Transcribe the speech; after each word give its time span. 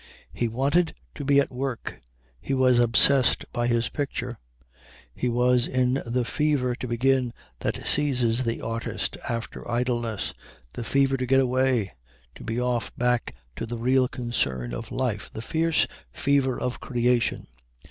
He 0.33 0.47
wanted 0.47 0.95
to 1.13 1.23
be 1.23 1.39
at 1.39 1.51
work. 1.51 1.99
He 2.39 2.55
was 2.55 2.79
obsessed 2.79 3.45
by 3.53 3.67
his 3.67 3.87
picture. 3.89 4.39
He 5.13 5.29
was 5.29 5.67
in 5.67 6.01
the 6.07 6.25
fever 6.25 6.73
to 6.77 6.87
begin 6.87 7.33
that 7.59 7.85
seizes 7.85 8.43
the 8.43 8.61
artist 8.61 9.15
after 9.29 9.69
idleness, 9.69 10.33
the 10.73 10.83
fever 10.83 11.17
to 11.17 11.27
get 11.27 11.39
away, 11.39 11.91
to 12.33 12.43
be 12.43 12.59
off 12.59 12.91
back 12.97 13.35
to 13.57 13.67
the 13.67 13.77
real 13.77 14.07
concern 14.07 14.73
of 14.73 14.91
life 14.91 15.29
the 15.33 15.41
fierce 15.43 15.85
fever 16.11 16.59
of 16.59 16.79
creation. 16.79 17.45